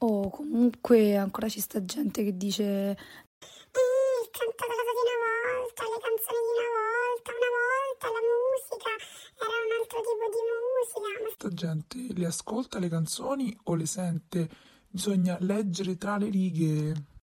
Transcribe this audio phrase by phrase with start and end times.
[0.00, 5.18] O comunque ancora ci sta gente che dice il canto della di una
[5.58, 8.92] volta, le canzoni di una volta, una volta la musica
[9.38, 11.08] era un altro tipo di musica.
[11.22, 14.48] Questa gente le ascolta le canzoni o le sente?
[14.88, 17.17] Bisogna leggere tra le righe.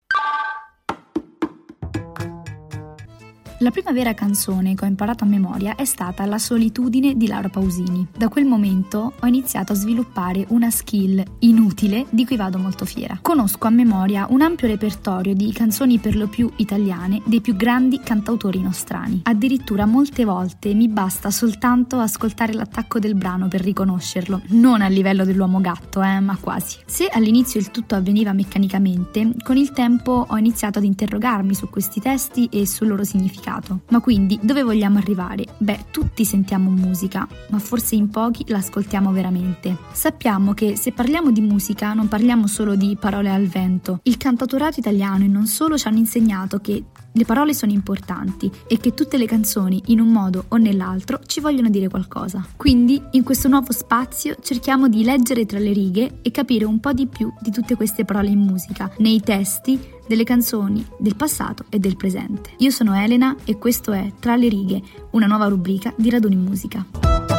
[3.59, 7.49] La prima vera canzone che ho imparato a memoria è stata La solitudine di Laura
[7.49, 8.09] Pausini.
[8.17, 13.17] Da quel momento ho iniziato a sviluppare una skill inutile di cui vado molto fiera.
[13.23, 18.01] Conosco a memoria un ampio repertorio di canzoni per lo più italiane dei più grandi
[18.01, 19.21] cantautori nostrani.
[19.23, 25.25] Addirittura molte volte mi basta soltanto ascoltare l'attacco del brano per riconoscerlo, non a livello
[25.25, 26.79] dell'uomo gatto, eh, ma quasi.
[26.87, 32.01] Se all'inizio il tutto avveniva meccanicamente, con il tempo ho iniziato ad interrogarmi su questi
[32.01, 33.81] testi e sul loro significato significato.
[33.89, 35.45] Ma quindi dove vogliamo arrivare?
[35.59, 39.77] Beh, tutti sentiamo musica, ma forse in pochi l'ascoltiamo veramente.
[39.93, 44.01] Sappiamo che se parliamo di musica non parliamo solo di parole al vento.
[44.05, 46.85] Il cantautorato italiano e non solo ci hanno insegnato che
[47.17, 51.41] le parole sono importanti e che tutte le canzoni, in un modo o nell'altro, ci
[51.41, 52.45] vogliono dire qualcosa.
[52.57, 56.93] Quindi, in questo nuovo spazio, cerchiamo di leggere tra le righe e capire un po'
[56.93, 61.79] di più di tutte queste parole in musica, nei testi, delle canzoni del passato e
[61.79, 62.51] del presente.
[62.59, 67.34] Io sono Elena e questo è Tra le righe, una nuova rubrica di Raduni Musica.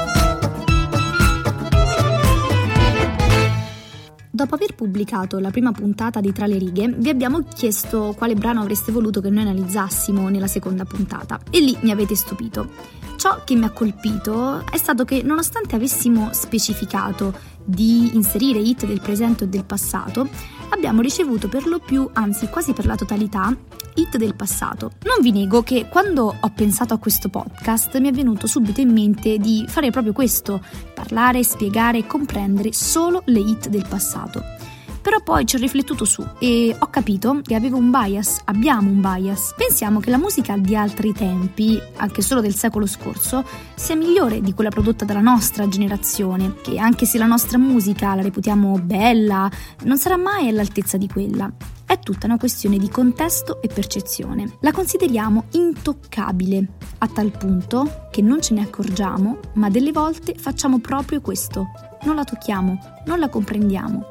[4.35, 8.59] Dopo aver pubblicato la prima puntata di Tra le righe, vi abbiamo chiesto quale brano
[8.59, 12.69] avreste voluto che noi analizzassimo nella seconda puntata e lì mi avete stupito.
[13.15, 18.99] Ciò che mi ha colpito è stato che nonostante avessimo specificato di inserire hit del
[18.99, 20.27] presente o del passato,
[20.75, 23.55] abbiamo ricevuto per lo più, anzi quasi per la totalità,
[23.95, 24.91] hit del passato.
[25.03, 28.91] Non vi nego che quando ho pensato a questo podcast mi è venuto subito in
[28.91, 30.61] mente di fare proprio questo,
[30.93, 34.43] parlare, spiegare e comprendere solo le hit del passato.
[35.05, 39.01] Però poi ci ho riflettuto su e ho capito che avevo un bias, abbiamo un
[39.01, 39.53] bias.
[39.55, 44.55] Pensiamo che la musica di altri tempi, anche solo del secolo scorso, sia migliore di
[44.55, 49.47] quella prodotta dalla nostra generazione, che anche se la nostra musica la reputiamo bella,
[49.83, 51.51] non sarà mai all'altezza di quella.
[51.85, 54.57] È tutta una questione di contesto e percezione.
[54.61, 60.79] La consideriamo intoccabile, a tal punto che non ce ne accorgiamo, ma delle volte facciamo
[60.79, 61.67] proprio questo.
[62.05, 64.09] Non la tocchiamo, non la comprendiamo.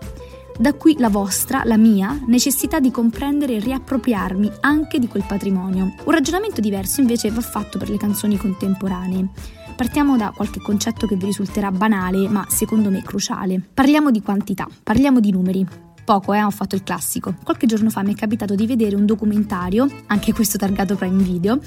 [0.56, 5.94] Da qui la vostra, la mia, necessità di comprendere e riappropriarmi anche di quel patrimonio.
[6.04, 9.31] Un ragionamento diverso invece va fatto per le canzoni contemporanee.
[9.75, 13.60] Partiamo da qualche concetto che vi risulterà banale, ma secondo me cruciale.
[13.75, 15.66] Parliamo di quantità, parliamo di numeri.
[16.04, 17.34] Poco, eh, ho fatto il classico.
[17.43, 21.59] Qualche giorno fa mi è capitato di vedere un documentario, anche questo targato Prime Video,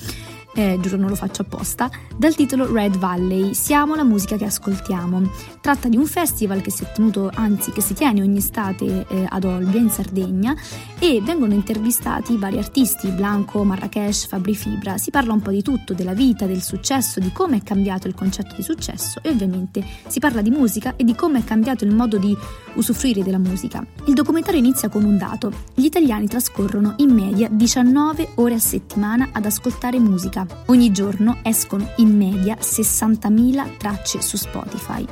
[0.58, 1.88] eh, giuro non lo faccio apposta,
[2.18, 5.30] dal titolo Red Valley, Siamo la musica che ascoltiamo.
[5.62, 9.26] Tratta di un festival che si è tenuto, anzi che si tiene ogni estate eh,
[9.30, 10.56] ad Olbia in Sardegna
[10.98, 15.94] e vengono intervistati vari artisti, Blanco, Marrakesh, Fabri Fibra, si parla un po' di tutto,
[15.94, 20.20] della vita, del successo, di come è cambiato il concetto di successo e ovviamente si
[20.20, 22.36] parla di musica e di come è cambiato il modo di
[22.74, 23.86] usufruire della musica.
[24.08, 29.30] Il documentario inizia con un dato, gli italiani trascorrono in media 19 ore a settimana
[29.32, 35.06] ad ascoltare musica Ogni giorno escono in media 60.000 tracce su Spotify.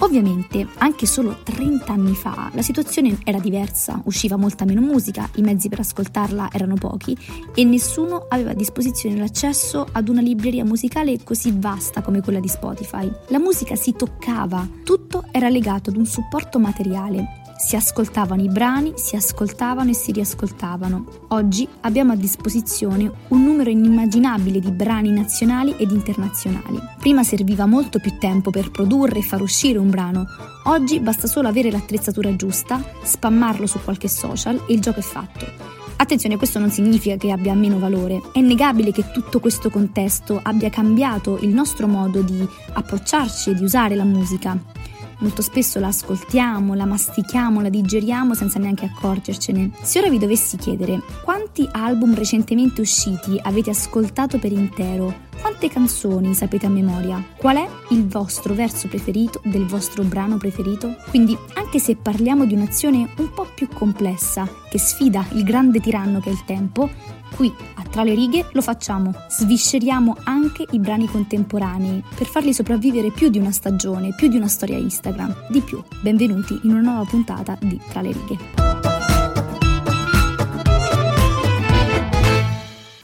[0.00, 5.42] Ovviamente, anche solo 30 anni fa la situazione era diversa, usciva molta meno musica, i
[5.42, 7.16] mezzi per ascoltarla erano pochi
[7.54, 12.48] e nessuno aveva a disposizione l'accesso ad una libreria musicale così vasta come quella di
[12.48, 13.10] Spotify.
[13.28, 18.92] La musica si toccava, tutto era legato ad un supporto materiale si ascoltavano i brani,
[18.96, 21.04] si ascoltavano e si riascoltavano.
[21.28, 26.78] Oggi abbiamo a disposizione un numero inimmaginabile di brani nazionali ed internazionali.
[26.98, 30.26] Prima serviva molto più tempo per produrre e far uscire un brano.
[30.64, 35.74] Oggi basta solo avere l'attrezzatura giusta, spammarlo su qualche social e il gioco è fatto.
[35.98, 38.20] Attenzione, questo non significa che abbia meno valore.
[38.32, 43.64] È innegabile che tutto questo contesto abbia cambiato il nostro modo di approcciarci e di
[43.64, 44.75] usare la musica.
[45.18, 49.70] Molto spesso la ascoltiamo, la mastichiamo, la digeriamo senza neanche accorgercene.
[49.82, 56.34] Se ora vi dovessi chiedere quanti album recentemente usciti avete ascoltato per intero, quante canzoni
[56.34, 57.22] sapete a memoria?
[57.36, 60.96] Qual è il vostro verso preferito del vostro brano preferito?
[61.08, 66.20] Quindi, anche se parliamo di un'azione un po' più complessa, che sfida il grande tiranno
[66.20, 66.90] che è il tempo,
[67.34, 73.10] qui a Tra le righe lo facciamo, svisceriamo anche i brani contemporanei per farli sopravvivere
[73.10, 75.46] più di una stagione, più di una storia Instagram.
[75.48, 78.38] Di più, benvenuti in una nuova puntata di Tra le righe.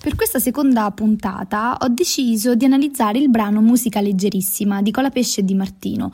[0.02, 5.44] Per questa seconda puntata ho deciso di analizzare il brano Musica leggerissima di Colapesce e
[5.44, 6.12] Di Martino.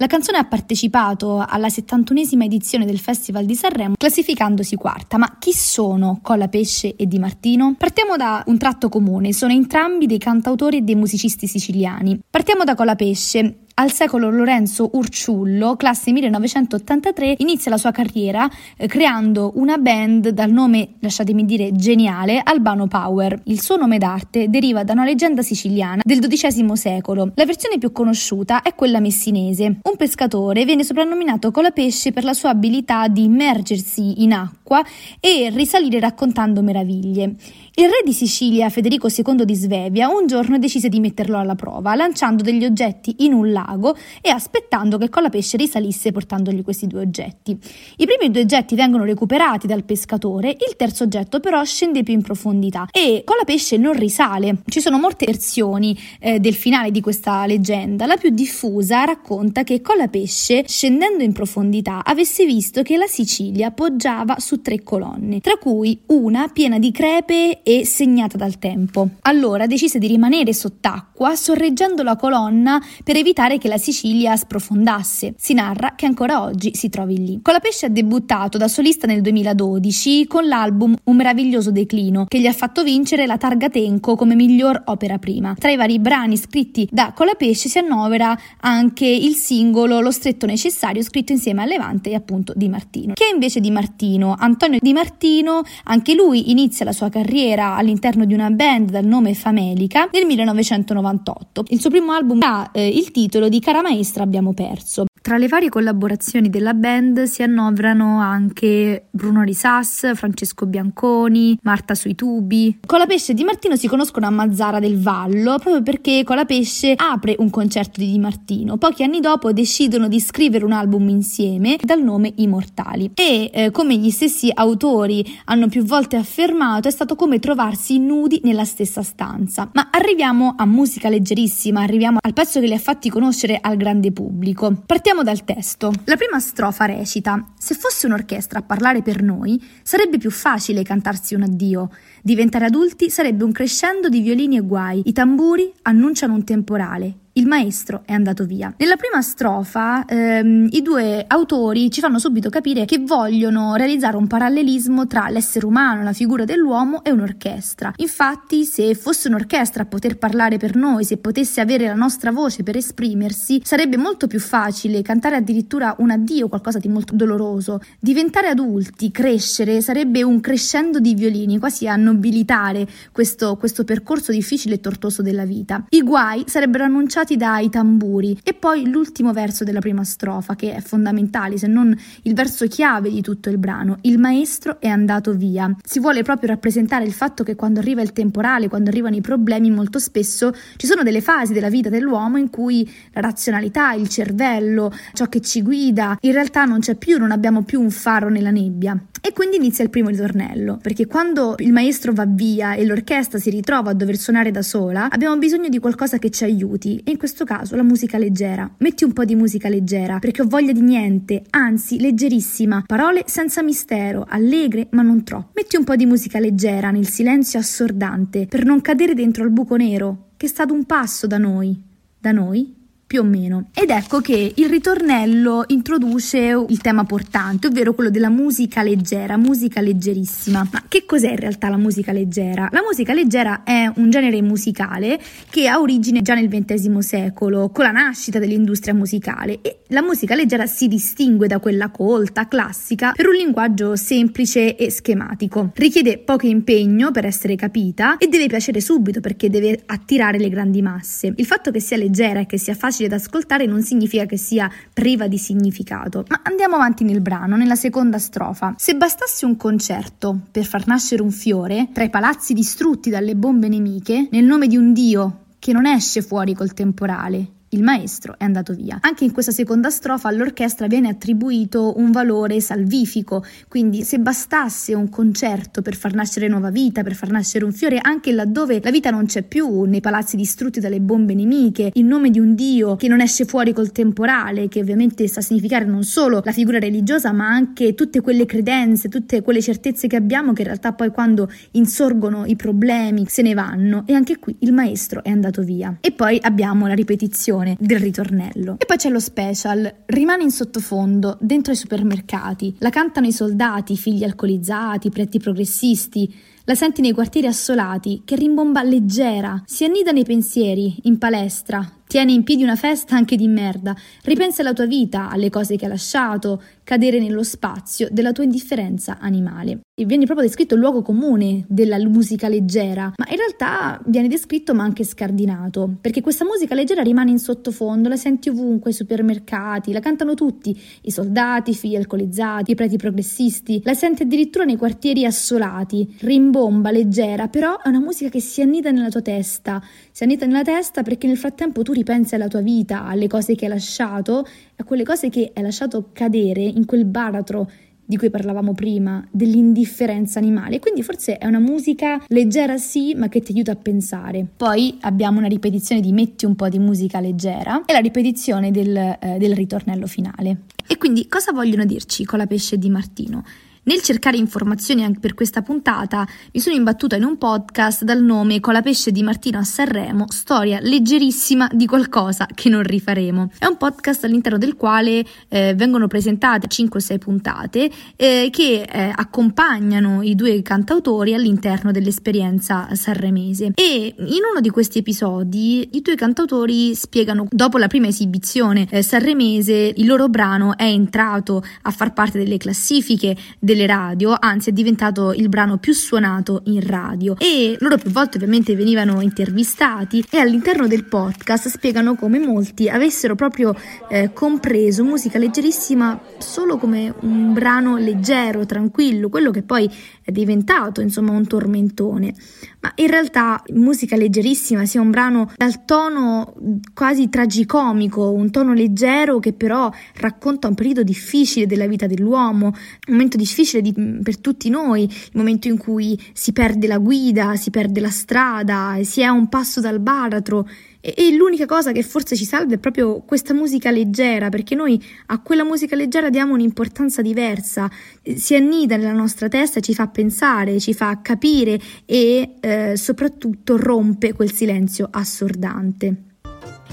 [0.00, 5.18] La canzone ha partecipato alla 71esima edizione del Festival di Sanremo, classificandosi quarta.
[5.18, 7.74] Ma chi sono Cola Pesce e Di Martino?
[7.76, 12.18] Partiamo da un tratto comune, sono entrambi dei cantautori e dei musicisti siciliani.
[12.30, 13.56] Partiamo da Cola Pesce.
[13.80, 18.46] Al secolo Lorenzo Urciullo, classe 1983, inizia la sua carriera
[18.76, 23.40] eh, creando una band dal nome, lasciatemi dire, geniale, Albano Power.
[23.44, 27.32] Il suo nome d'arte deriva da una leggenda siciliana del XII secolo.
[27.36, 29.64] La versione più conosciuta è quella messinese.
[29.64, 34.84] Un pescatore viene soprannominato Colapesce per la sua abilità di immergersi in acqua
[35.18, 37.34] e risalire raccontando meraviglie.
[37.80, 41.94] Il re di Sicilia, Federico II di Svevia, un giorno decise di metterlo alla prova,
[41.94, 47.58] lanciando degli oggetti in un lago e aspettando che Colapesce risalisse portandogli questi due oggetti.
[47.96, 52.20] I primi due oggetti vengono recuperati dal pescatore, il terzo oggetto però scende più in
[52.20, 54.58] profondità e Colapesce non risale.
[54.66, 58.04] Ci sono molte versioni eh, del finale di questa leggenda.
[58.04, 64.38] La più diffusa racconta che Colapesce, scendendo in profondità, avesse visto che la Sicilia poggiava
[64.38, 69.08] su tre colonne, tra cui una piena di crepe e segnata dal tempo.
[69.22, 75.34] Allora decise di rimanere sott'acqua sorreggendo la colonna per evitare che la Sicilia sprofondasse.
[75.36, 77.40] Si narra che ancora oggi si trovi lì.
[77.42, 82.52] Colapesce ha debuttato da solista nel 2012 con l'album Un meraviglioso declino che gli ha
[82.52, 85.54] fatto vincere la Targa Tenco come miglior opera prima.
[85.58, 91.02] Tra i vari brani scritti da Colapesce si annovera anche il singolo Lo stretto necessario
[91.02, 93.14] scritto insieme a Levante e appunto Di Martino.
[93.14, 94.34] Chi è invece Di Martino?
[94.38, 99.04] Antonio Di Martino, anche lui inizia la sua carriera carriera all'interno di una band dal
[99.04, 101.64] nome Famelica nel 1998.
[101.68, 105.06] Il suo primo album ha eh, il titolo di Cara Maestra abbiamo perso.
[105.22, 112.14] Tra le varie collaborazioni della band si annoverano anche Bruno Risas, Francesco Bianconi, Marta sui
[112.14, 112.80] tubi.
[112.86, 117.50] Colapesce e Di Martino si conoscono a Mazzara del Vallo proprio perché Colapesce apre un
[117.50, 118.78] concerto di Di Martino.
[118.78, 123.98] Pochi anni dopo decidono di scrivere un album insieme dal nome Immortali e eh, come
[123.98, 129.68] gli stessi autori hanno più volte affermato è stato come trovarsi nudi nella stessa stanza.
[129.72, 134.12] Ma arriviamo a musica leggerissima, arriviamo al pezzo che li ha fatti conoscere al grande
[134.12, 134.82] pubblico.
[134.86, 135.92] Partiamo dal testo.
[136.04, 141.34] La prima strofa recita: Se fosse un'orchestra a parlare per noi, sarebbe più facile cantarsi
[141.34, 141.90] un addio.
[142.22, 145.02] Diventare adulti sarebbe un crescendo di violini e guai.
[145.06, 148.74] I tamburi annunciano un temporale il maestro è andato via.
[148.76, 154.26] Nella prima strofa ehm, i due autori ci fanno subito capire che vogliono realizzare un
[154.26, 157.92] parallelismo tra l'essere umano, la figura dell'uomo e un'orchestra.
[157.96, 162.62] Infatti, se fosse un'orchestra a poter parlare per noi, se potesse avere la nostra voce
[162.62, 167.80] per esprimersi, sarebbe molto più facile cantare addirittura un addio, qualcosa di molto doloroso.
[167.98, 174.74] Diventare adulti, crescere, sarebbe un crescendo di violini, quasi a nobilitare questo, questo percorso difficile
[174.74, 175.84] e tortuoso della vita.
[175.90, 178.38] I guai sarebbero annunciati suonati dai tamburi.
[178.42, 183.10] E poi l'ultimo verso della prima strofa che è fondamentale se non il verso chiave
[183.10, 183.98] di tutto il brano.
[184.02, 185.74] Il maestro è andato via.
[185.84, 189.70] Si vuole proprio rappresentare il fatto che quando arriva il temporale quando arrivano i problemi
[189.70, 194.92] molto spesso ci sono delle fasi della vita dell'uomo in cui la razionalità il cervello
[195.12, 198.50] ciò che ci guida in realtà non c'è più non abbiamo più un faro nella
[198.50, 198.98] nebbia.
[199.22, 203.50] E quindi inizia il primo ritornello, perché quando il maestro va via e l'orchestra si
[203.50, 207.44] ritrova a dover suonare da sola, abbiamo bisogno di qualcosa che ci aiuti, in questo
[207.44, 208.70] caso la musica leggera.
[208.78, 213.62] Metti un po' di musica leggera, perché ho voglia di niente, anzi leggerissima, parole senza
[213.62, 215.50] mistero, allegre ma non troppo.
[215.54, 219.76] Metti un po' di musica leggera nel silenzio assordante, per non cadere dentro al buco
[219.76, 221.82] nero, che sta ad un passo da noi.
[222.18, 222.79] Da noi?
[223.10, 223.70] Più o meno.
[223.74, 229.80] Ed ecco che il ritornello introduce il tema portante, ovvero quello della musica leggera, musica
[229.80, 230.64] leggerissima.
[230.70, 232.68] Ma che cos'è in realtà la musica leggera?
[232.70, 237.82] La musica leggera è un genere musicale che ha origine già nel XX secolo, con
[237.84, 243.26] la nascita dell'industria musicale e la musica leggera si distingue da quella colta, classica, per
[243.26, 245.72] un linguaggio semplice e schematico.
[245.74, 250.82] Richiede poco impegno per essere capita e deve piacere subito perché deve attirare le grandi
[250.82, 251.32] masse.
[251.36, 254.70] Il fatto che sia leggera e che sia facile da ascoltare non significa che sia
[254.92, 256.24] priva di significato.
[256.28, 258.74] Ma andiamo avanti nel brano, nella seconda strofa.
[258.76, 263.68] Se bastasse un concerto per far nascere un fiore tra i palazzi distrutti dalle bombe
[263.68, 268.44] nemiche, nel nome di un dio che non esce fuori col temporale, il maestro è
[268.44, 268.98] andato via.
[269.00, 275.08] Anche in questa seconda strofa all'orchestra viene attribuito un valore salvifico, quindi se bastasse un
[275.08, 279.10] concerto per far nascere nuova vita, per far nascere un fiore, anche laddove la vita
[279.10, 283.08] non c'è più, nei palazzi distrutti dalle bombe nemiche, in nome di un Dio che
[283.08, 287.32] non esce fuori col temporale, che ovviamente sta a significare non solo la figura religiosa,
[287.32, 291.48] ma anche tutte quelle credenze, tutte quelle certezze che abbiamo che in realtà poi quando
[291.72, 295.98] insorgono i problemi se ne vanno e anche qui il maestro è andato via.
[296.00, 298.76] E poi abbiamo la ripetizione canzone del ritornello.
[298.78, 303.96] E poi c'è lo special, rimane in sottofondo, dentro ai supermercati, la cantano i soldati,
[303.96, 310.24] figli alcolizzati, preti progressisti, la senti nei quartieri assolati, che rimbomba leggera, si annida nei
[310.24, 315.30] pensieri, in palestra, tiene in piedi una festa anche di merda, ripensa alla tua vita,
[315.30, 319.82] alle cose che hai lasciato, cadere nello spazio della tua indifferenza animale.
[319.94, 324.74] E viene proprio descritto il luogo comune della musica leggera, ma in realtà viene descritto
[324.74, 329.92] ma anche scardinato, perché questa musica leggera rimane in sottofondo, la senti ovunque, ai supermercati,
[329.92, 334.76] la cantano tutti, i soldati, i figli alcolizzati, i preti progressisti, la senti addirittura nei
[334.76, 339.80] quartieri assolati, rimbomba, leggera, però è una musica che si annida nella tua testa,
[340.10, 343.66] si annida nella testa perché nel frattempo tu ripensi alla tua vita, alle cose che
[343.66, 344.44] hai lasciato,
[344.74, 347.70] a quelle cose che hai lasciato cadere in quel baratro
[348.10, 350.80] di cui parlavamo prima, dell'indifferenza animale.
[350.80, 354.44] Quindi forse è una musica leggera sì, ma che ti aiuta a pensare.
[354.56, 358.96] Poi abbiamo una ripetizione di Metti un po' di musica leggera e la ripetizione del,
[358.96, 360.62] eh, del ritornello finale.
[360.88, 363.44] E quindi cosa vogliono dirci con la pesce di Martino?
[363.82, 368.60] Nel cercare informazioni anche per questa puntata mi sono imbattuta in un podcast dal nome
[368.60, 373.52] Con la pesce di Martino a Sanremo, storia leggerissima di qualcosa che non rifaremo.
[373.58, 380.20] È un podcast all'interno del quale eh, vengono presentate 5-6 puntate eh, che eh, accompagnano
[380.20, 383.72] i due cantautori all'interno dell'esperienza sanremese.
[383.74, 389.02] E in uno di questi episodi i due cantautori spiegano, dopo la prima esibizione eh,
[389.02, 393.34] sanremese, il loro brano è entrato a far parte delle classifiche
[393.70, 397.36] delle radio, anzi è diventato il brano più suonato in radio.
[397.38, 403.36] E loro più volte ovviamente venivano intervistati e all'interno del podcast spiegano come molti avessero
[403.36, 403.74] proprio
[404.08, 409.88] eh, compreso musica leggerissima solo come un brano leggero, tranquillo, quello che poi
[410.30, 412.34] diventato insomma un tormentone,
[412.80, 416.54] ma in realtà musica leggerissima sia un brano dal tono
[416.94, 422.74] quasi tragicomico, un tono leggero che però racconta un periodo difficile della vita dell'uomo, un
[423.08, 427.70] momento difficile di, per tutti noi, il momento in cui si perde la guida, si
[427.70, 430.66] perde la strada, si è a un passo dal baratro
[431.00, 435.02] e, e l'unica cosa che forse ci salva è proprio questa musica leggera, perché noi
[435.26, 437.90] a quella musica leggera diamo un'importanza diversa,
[438.36, 444.32] si annida nella nostra testa, ci fa pensare, ci fa capire e eh, soprattutto rompe
[444.32, 446.29] quel silenzio assordante.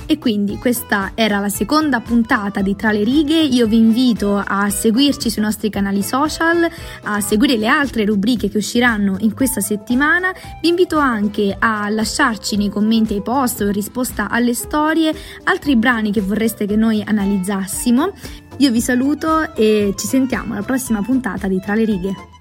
[0.10, 3.42] E quindi questa era la seconda puntata di Tra le righe.
[3.42, 6.66] Io vi invito a seguirci sui nostri canali social,
[7.04, 10.32] a seguire le altre rubriche che usciranno in questa settimana.
[10.62, 15.76] Vi invito anche a lasciarci nei commenti ai post o in risposta alle storie altri
[15.76, 18.14] brani che vorreste che noi analizzassimo.
[18.60, 22.37] Io vi saluto e ci sentiamo alla prossima puntata di Tra le righe.